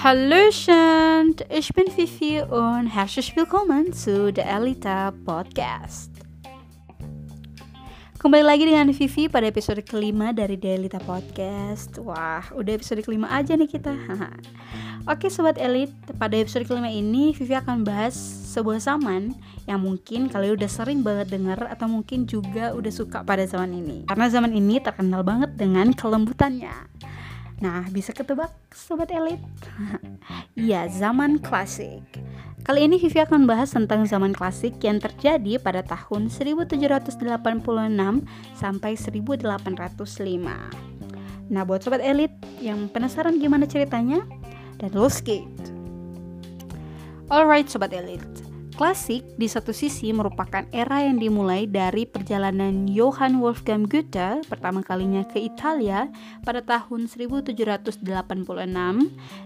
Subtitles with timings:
[0.00, 6.08] Hallöchen, ich bin Fifi und herzlich willkommen zu The Elita Podcast.
[8.16, 12.00] Kembali lagi dengan Vivi pada episode kelima dari The Elita Podcast.
[12.00, 13.92] Wah, udah episode kelima aja nih kita.
[15.12, 18.16] Oke sobat elit, pada episode kelima ini Vivi akan bahas
[18.56, 19.36] sebuah zaman
[19.68, 24.08] yang mungkin kalian udah sering banget dengar atau mungkin juga udah suka pada zaman ini.
[24.08, 26.89] Karena zaman ini terkenal banget dengan kelembutannya.
[27.60, 29.40] Nah, bisa ketebak sobat elit?
[30.56, 32.04] Iya, zaman klasik.
[32.60, 37.16] Kali ini Vivi akan bahas tentang zaman klasik yang terjadi pada tahun 1786
[38.52, 39.40] sampai 1805.
[41.50, 44.20] Nah, buat sobat elit yang penasaran gimana ceritanya,
[44.76, 45.48] dan let's get.
[47.32, 48.20] Alright sobat elit,
[48.80, 55.20] Klasik di satu sisi merupakan era yang dimulai dari perjalanan Johann Wolfgang Goethe pertama kalinya
[55.28, 56.08] ke Italia
[56.48, 58.00] pada tahun 1786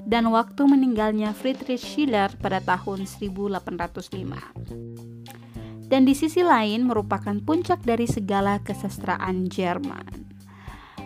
[0.07, 5.91] dan waktu meninggalnya Friedrich Schiller pada tahun 1805.
[5.91, 10.31] Dan di sisi lain merupakan puncak dari segala kesastraan Jerman.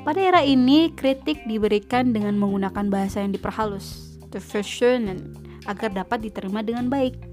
[0.04, 4.40] Pada era ini, kritik diberikan dengan menggunakan bahasa yang diperhalus, the
[5.68, 7.27] agar dapat diterima dengan baik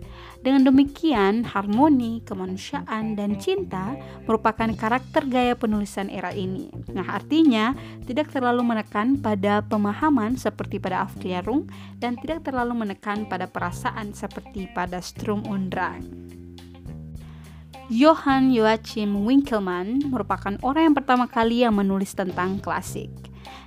[0.46, 3.98] dengan demikian, harmoni, kemanusiaan, dan cinta
[4.30, 6.70] merupakan karakter gaya penulisan era ini.
[6.94, 7.74] Nah, artinya
[8.06, 11.66] tidak terlalu menekan pada pemahaman seperti pada Aufklärung
[11.98, 16.06] dan tidak terlalu menekan pada perasaan seperti pada Sturm und Drang.
[17.90, 23.10] Johann Joachim Winkelmann merupakan orang yang pertama kali yang menulis tentang klasik.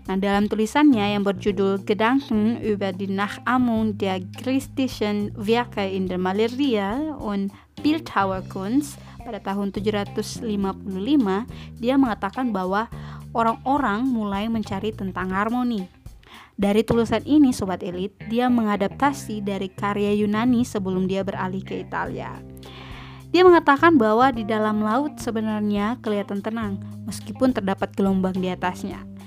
[0.08, 7.12] Nah, dalam tulisannya yang berjudul Gedanken über die Nachahmung der christlichen Werke in der Maleria
[7.20, 7.52] und
[7.84, 10.40] Bildhauerkunst pada tahun 755,
[11.76, 12.88] dia mengatakan bahwa
[13.36, 15.84] orang-orang mulai mencari tentang harmoni.
[16.56, 22.32] Dari tulisan ini, sobat elit, dia mengadaptasi dari karya Yunani sebelum dia beralih ke Italia.
[23.28, 29.17] Dia mengatakan bahwa di dalam laut sebenarnya kelihatan tenang, meskipun terdapat gelombang di atasnya.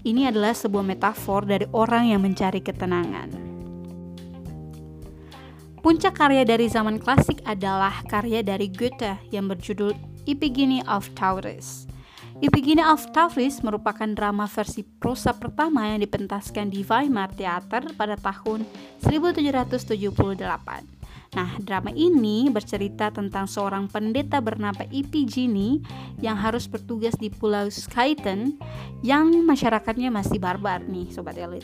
[0.00, 3.50] Ini adalah sebuah metafor dari orang yang mencari ketenangan.
[5.80, 9.96] Puncak karya dari zaman klasik adalah karya dari Goethe yang berjudul
[10.28, 11.88] Iphigenie of Tauris.
[12.40, 18.64] Iphigenie of Tauris merupakan drama versi prosa pertama yang dipentaskan di Weimar Theater pada tahun
[19.04, 20.99] 1778.
[21.30, 25.78] Nah, drama ini bercerita tentang seorang pendeta bernama Ipigini
[26.18, 28.58] yang harus bertugas di Pulau Skyten
[29.06, 31.62] yang masyarakatnya masih barbar nih, sobat elit.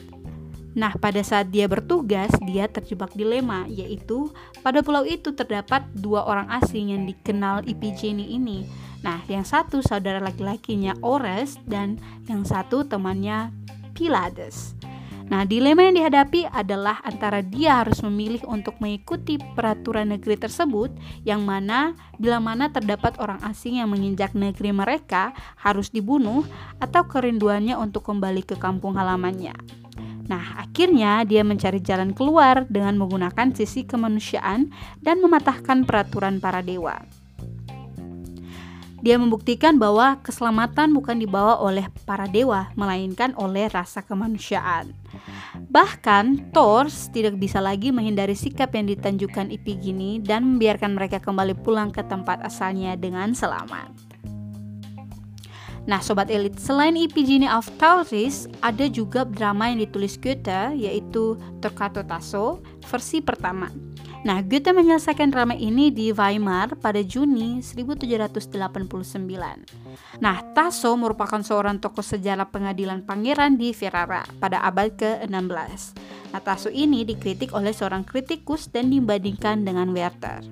[0.76, 4.28] Nah, pada saat dia bertugas, dia terjebak dilema, yaitu
[4.60, 8.68] pada pulau itu terdapat dua orang asing yang dikenal Ipigini ini.
[9.00, 11.96] Nah, yang satu saudara laki-lakinya Ores dan
[12.28, 13.50] yang satu temannya
[13.96, 14.75] Pilades.
[15.26, 20.94] Nah, dilema yang dihadapi adalah antara dia harus memilih untuk mengikuti peraturan negeri tersebut
[21.26, 26.46] yang mana bila mana terdapat orang asing yang menginjak negeri mereka harus dibunuh
[26.78, 29.58] atau kerinduannya untuk kembali ke kampung halamannya.
[30.30, 34.70] Nah, akhirnya dia mencari jalan keluar dengan menggunakan sisi kemanusiaan
[35.02, 37.02] dan mematahkan peraturan para dewa.
[39.04, 44.96] Dia membuktikan bahwa keselamatan bukan dibawa oleh para dewa, melainkan oleh rasa kemanusiaan.
[45.68, 51.92] Bahkan, Thor tidak bisa lagi menghindari sikap yang ditunjukkan Ipigini dan membiarkan mereka kembali pulang
[51.92, 53.92] ke tempat asalnya dengan selamat.
[55.86, 62.02] Nah, sobat elit, selain Ipigini of Tauris, ada juga drama yang ditulis Goethe, yaitu Torquato
[62.02, 62.58] Tasso,
[62.90, 63.70] versi pertama.
[64.26, 68.58] Nah, Goethe menyelesaikan drama ini di Weimar pada Juni 1789.
[70.18, 75.94] Nah, Tasso merupakan seorang tokoh sejarah pengadilan pangeran di Ferrara pada abad ke-16.
[76.34, 80.42] Nah, Tasso ini dikritik oleh seorang kritikus dan dibandingkan dengan Werther.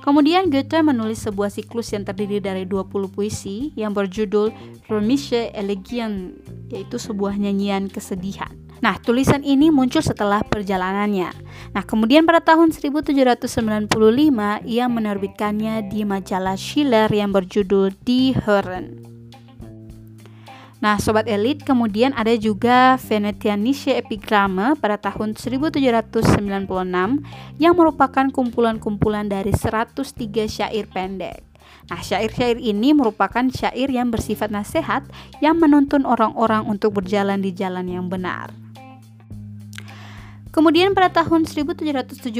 [0.00, 4.48] Kemudian Goethe menulis sebuah siklus yang terdiri dari 20 puisi yang berjudul
[4.88, 6.40] Römische Elegien,
[6.72, 8.63] yaitu sebuah nyanyian kesedihan.
[8.82, 11.30] Nah, tulisan ini muncul setelah perjalanannya.
[11.74, 13.90] Nah, kemudian pada tahun 1795
[14.66, 19.14] ia menerbitkannya di majalah Schiller yang berjudul Die Hören.
[20.84, 26.44] Nah, sobat elit, kemudian ada juga Venetianische Epigramme pada tahun 1796
[27.56, 31.40] yang merupakan kumpulan-kumpulan dari 103 syair pendek.
[31.88, 35.08] Nah, syair-syair ini merupakan syair yang bersifat nasihat
[35.40, 38.63] yang menuntun orang-orang untuk berjalan di jalan yang benar.
[40.54, 42.30] Kemudian pada tahun 1776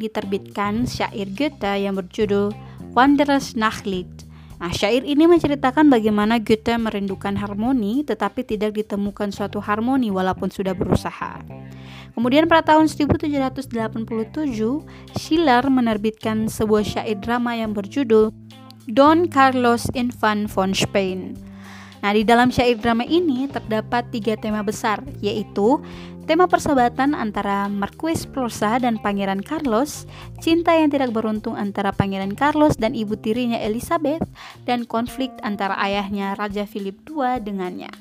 [0.00, 2.56] diterbitkan syair Goethe yang berjudul
[2.96, 4.08] Wanderers Nachlied.
[4.56, 10.72] Nah, syair ini menceritakan bagaimana Goethe merindukan harmoni tetapi tidak ditemukan suatu harmoni walaupun sudah
[10.72, 11.44] berusaha.
[12.16, 13.68] Kemudian pada tahun 1787,
[15.20, 18.32] Schiller menerbitkan sebuah syair drama yang berjudul
[18.88, 21.36] Don Carlos Infant von Spain.
[22.04, 25.80] Nah, di dalam syair drama ini terdapat tiga tema besar, yaitu
[26.24, 30.08] tema persahabatan antara Marquis Prosa dan Pangeran Carlos,
[30.40, 34.24] cinta yang tidak beruntung antara Pangeran Carlos dan ibu tirinya Elizabeth,
[34.64, 37.92] dan konflik antara ayahnya Raja Philip II dengannya.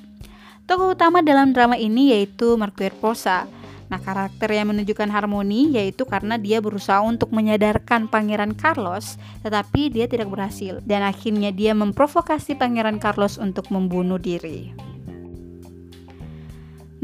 [0.64, 3.46] Tokoh utama dalam drama ini yaitu Marquis Prosa,
[3.92, 10.10] Nah, karakter yang menunjukkan harmoni yaitu karena dia berusaha untuk menyadarkan Pangeran Carlos, tetapi dia
[10.10, 14.93] tidak berhasil dan akhirnya dia memprovokasi Pangeran Carlos untuk membunuh diri.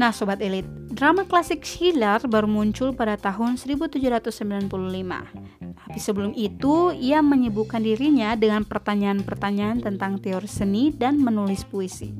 [0.00, 0.64] Nah, sobat elit,
[0.96, 4.32] drama klasik Schiller baru muncul pada tahun 1795.
[5.76, 12.16] Tapi sebelum itu, ia menyibukkan dirinya dengan pertanyaan-pertanyaan tentang teori seni dan menulis puisi.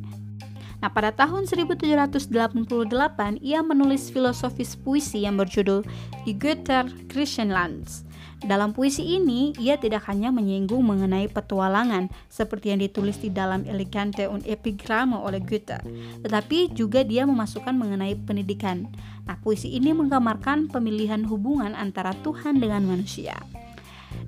[0.85, 5.81] Nah, pada tahun 1788 ia menulis filosofis puisi yang berjudul
[6.29, 8.05] Die Götter Griechenlands.
[8.41, 14.25] Dalam puisi ini, ia tidak hanya menyinggung mengenai petualangan seperti yang ditulis di dalam Elegante
[14.25, 15.77] und Epigramme oleh Goethe,
[16.25, 18.89] tetapi juga dia memasukkan mengenai pendidikan.
[19.29, 23.37] Nah, puisi ini menggambarkan pemilihan hubungan antara Tuhan dengan manusia.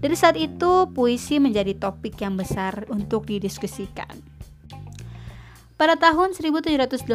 [0.03, 4.32] Dari saat itu, puisi menjadi topik yang besar untuk didiskusikan.
[5.83, 7.11] Pada tahun 1788,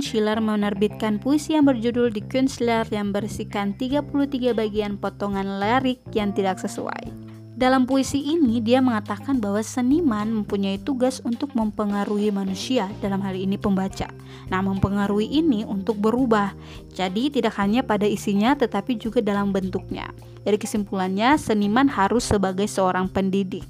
[0.00, 6.56] Schiller menerbitkan puisi yang berjudul Die Künstler yang berisikan 33 bagian potongan lirik yang tidak
[6.56, 7.12] sesuai.
[7.60, 13.60] Dalam puisi ini, dia mengatakan bahwa seniman mempunyai tugas untuk mempengaruhi manusia, dalam hal ini
[13.60, 14.08] pembaca.
[14.48, 16.56] Nah, mempengaruhi ini untuk berubah.
[16.96, 20.08] Jadi, tidak hanya pada isinya, tetapi juga dalam bentuknya.
[20.48, 23.68] Dari kesimpulannya, seniman harus sebagai seorang pendidik.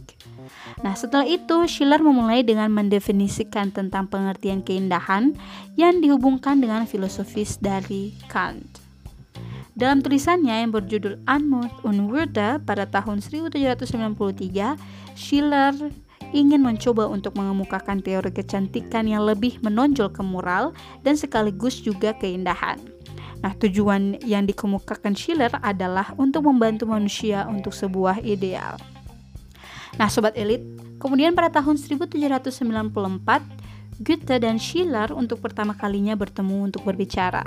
[0.80, 5.36] Nah, setelah itu Schiller memulai dengan mendefinisikan tentang pengertian keindahan
[5.76, 8.80] yang dihubungkan dengan filosofis dari Kant.
[9.76, 14.76] Dalam tulisannya yang berjudul Anmut und Würde pada tahun 1793,
[15.16, 15.76] Schiller
[16.32, 20.72] ingin mencoba untuk mengemukakan teori kecantikan yang lebih menonjol ke moral
[21.04, 22.80] dan sekaligus juga keindahan.
[23.40, 28.76] Nah, tujuan yang dikemukakan Schiller adalah untuk membantu manusia untuk sebuah ideal.
[29.98, 30.62] Nah, sobat elit,
[31.02, 33.60] kemudian pada tahun 1794
[34.00, 37.44] Goethe dan Schiller untuk pertama kalinya bertemu untuk berbicara.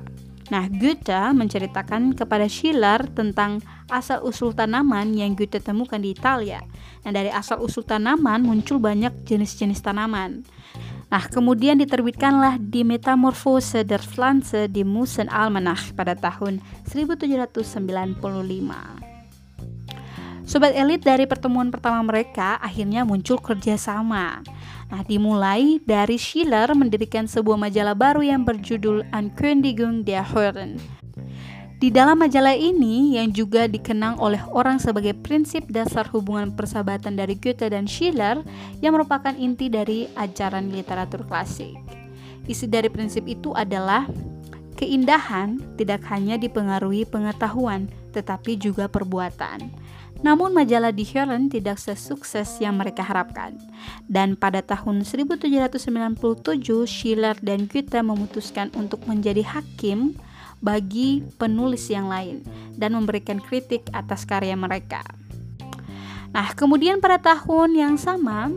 [0.51, 6.61] Nah, Goethe menceritakan kepada Schiller tentang asal-usul tanaman yang Goethe temukan di Italia.
[7.07, 10.43] Nah, dari asal-usul tanaman muncul banyak jenis-jenis tanaman.
[11.09, 19.12] Nah, kemudian diterbitkanlah di Metamorphose der Pflanze di Musen Almanach pada tahun 1795.
[20.43, 24.43] Sobat elit dari pertemuan pertama mereka akhirnya muncul kerjasama.
[24.91, 30.77] Nah, dimulai dari Schiller mendirikan sebuah majalah baru yang berjudul Ankündigung der Hören.
[31.79, 37.35] Di dalam majalah ini yang juga dikenang oleh orang sebagai prinsip dasar hubungan persahabatan dari
[37.35, 38.39] Goethe dan Schiller
[38.79, 41.75] yang merupakan inti dari ajaran literatur klasik.
[42.47, 44.07] Isi dari prinsip itu adalah
[44.79, 49.71] keindahan tidak hanya dipengaruhi pengetahuan, tetapi juga perbuatan.
[50.23, 53.59] Namun majalah Die Hören tidak sesukses yang mereka harapkan.
[54.07, 55.83] Dan pada tahun 1797
[56.87, 60.15] Schiller dan Goethe memutuskan untuk menjadi hakim
[60.63, 62.39] bagi penulis yang lain
[62.79, 65.03] dan memberikan kritik atas karya mereka.
[66.31, 68.49] Nah, kemudian pada tahun yang sama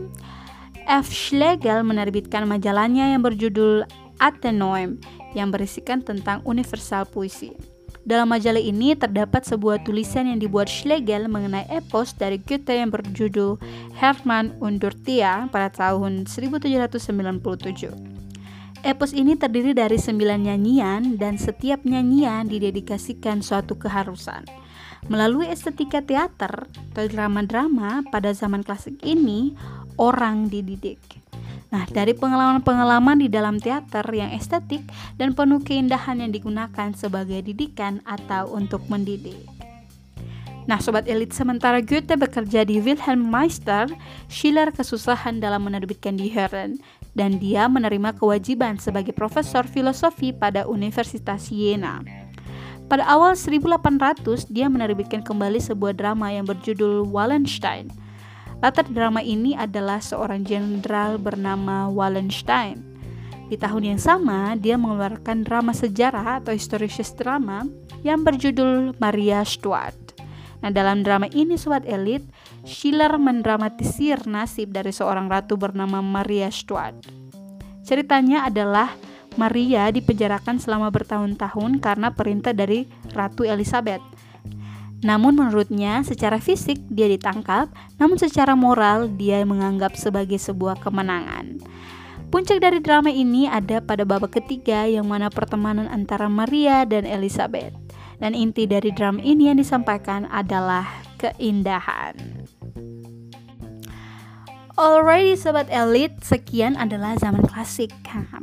[0.87, 1.11] F.
[1.11, 3.83] Schlegel menerbitkan majalahnya yang berjudul
[4.17, 4.97] Athenaeum
[5.35, 7.76] yang berisikan tentang universal puisi.
[8.07, 13.59] Dalam majalah ini terdapat sebuah tulisan yang dibuat Schlegel mengenai epos dari Goethe yang berjudul
[13.99, 17.03] Hermann und Dorothea pada tahun 1797.
[18.87, 24.47] Epos ini terdiri dari sembilan nyanyian dan setiap nyanyian didedikasikan suatu keharusan.
[25.11, 29.51] Melalui estetika teater atau drama-drama pada zaman klasik ini,
[29.99, 31.26] orang dididik.
[31.67, 34.87] Nah, dari pengalaman-pengalaman di dalam teater yang estetik
[35.19, 39.35] dan penuh keindahan yang digunakan sebagai didikan atau untuk mendidik.
[40.67, 43.87] Nah, sobat elit, sementara Goethe bekerja di Wilhelm Meister,
[44.27, 46.79] Schiller kesusahan dalam menerbitkan Die Herren,
[47.15, 52.03] dan dia menerima kewajiban sebagai profesor filosofi pada Universitas Jena.
[52.87, 57.91] Pada awal 1800, dia menerbitkan kembali sebuah drama yang berjudul Wallenstein–
[58.57, 62.81] Latar drama ini adalah seorang jenderal bernama Wallenstein.
[63.47, 67.69] Di tahun yang sama, dia mengeluarkan drama sejarah atau historisis drama
[68.01, 69.95] yang berjudul Maria Stuart.
[70.65, 72.25] Nah, dalam drama ini sobat elit,
[72.65, 76.97] Schiller mendramatisir nasib dari seorang ratu bernama Maria Stuart.
[77.85, 78.89] Ceritanya adalah
[79.37, 84.01] Maria dipenjarakan selama bertahun-tahun karena perintah dari Ratu Elizabeth.
[85.05, 87.69] Namun menurutnya secara fisik dia ditangkap,
[88.01, 91.61] namun secara moral dia menganggap sebagai sebuah kemenangan.
[92.27, 97.71] Puncak dari drama ini ada pada babak ketiga yang mana pertemanan antara Maria dan Elizabeth.
[98.17, 100.89] Dan inti dari drama ini yang disampaikan adalah
[101.21, 102.17] keindahan.
[104.77, 107.89] Alrighty sobat elit, sekian adalah zaman klasik.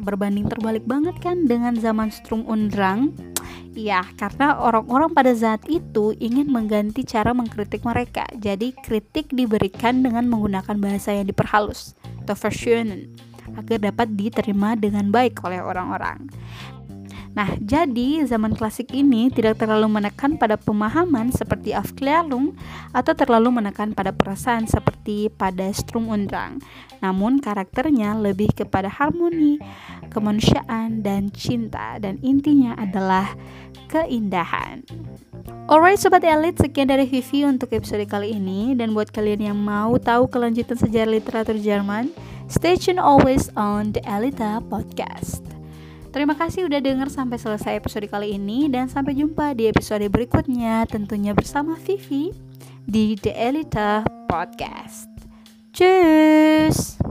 [0.02, 2.74] berbanding terbalik banget kan dengan zaman Strum und
[3.74, 8.22] Ya, karena orang-orang pada saat itu ingin mengganti cara mengkritik mereka.
[8.38, 13.10] Jadi kritik diberikan dengan menggunakan bahasa yang diperhalus atau versionen
[13.58, 16.30] agar dapat diterima dengan baik oleh orang-orang.
[17.34, 22.54] Nah, jadi zaman klasik ini tidak terlalu menekan pada pemahaman seperti Aufklärung
[22.94, 26.62] atau terlalu menekan pada perasaan seperti pada Strum und Drang.
[27.02, 29.58] Namun karakternya lebih kepada harmoni,
[30.14, 33.34] kemanusiaan, dan cinta dan intinya adalah
[33.90, 34.86] keindahan.
[35.64, 39.96] Alright sobat elit, sekian dari Vivi untuk episode kali ini dan buat kalian yang mau
[39.96, 42.12] tahu kelanjutan sejarah literatur Jerman,
[42.46, 45.53] stay tune always on the Elita Podcast.
[46.14, 50.86] Terima kasih udah denger sampai selesai episode kali ini dan sampai jumpa di episode berikutnya
[50.86, 52.30] tentunya bersama Vivi
[52.86, 55.10] di The Elita Podcast.
[55.74, 57.02] Cheers!